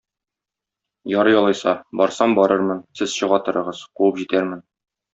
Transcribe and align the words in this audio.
Ярый, 1.19 1.37
алайса, 1.41 1.75
барсам 2.01 2.35
барырмын, 2.41 2.83
сез 3.01 3.17
чыга 3.21 3.43
торыгыз, 3.47 3.87
куып 4.01 4.23
җитәрмен. 4.25 4.69